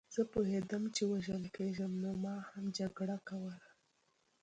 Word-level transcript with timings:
زه 0.15 0.21
پوهېدم 0.33 0.83
چې 0.95 1.01
وژل 1.11 1.43
کېږم 1.57 1.91
نو 2.03 2.11
ما 2.23 2.35
هم 2.49 2.63
جګړه 2.77 3.17
کوله 3.29 3.67